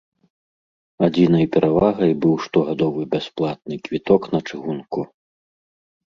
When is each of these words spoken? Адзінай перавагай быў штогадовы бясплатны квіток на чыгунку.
Адзінай 1.07 1.45
перавагай 1.55 2.11
быў 2.23 2.33
штогадовы 2.47 3.01
бясплатны 3.13 3.75
квіток 3.85 4.21
на 4.35 4.39
чыгунку. 4.49 5.01